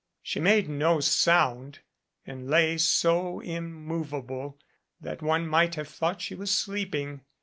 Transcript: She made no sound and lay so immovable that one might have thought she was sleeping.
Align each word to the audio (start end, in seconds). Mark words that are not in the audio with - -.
She 0.23 0.39
made 0.39 0.67
no 0.67 0.99
sound 0.99 1.81
and 2.25 2.49
lay 2.49 2.79
so 2.79 3.39
immovable 3.39 4.57
that 4.99 5.21
one 5.21 5.47
might 5.47 5.75
have 5.75 5.89
thought 5.89 6.21
she 6.23 6.33
was 6.33 6.49
sleeping. 6.49 7.21